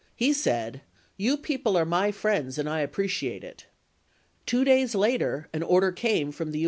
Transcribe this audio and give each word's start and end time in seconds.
He 0.15 0.33
said, 0.33 0.81
"You 1.15 1.37
people 1.37 1.77
are 1.77 1.85
my 1.85 2.11
friends 2.11 2.57
and 2.57 2.67
I 2.67 2.83
appreci 2.83 3.29
ate 3.29 3.43
it." 3.43 3.67
Two 4.47 4.63
days 4.63 4.95
later 4.95 5.47
an 5.53 5.61
order 5.61 5.91
came 5.91 6.31
from 6.31 6.49
the 6.51 6.57
U. 6.59 6.59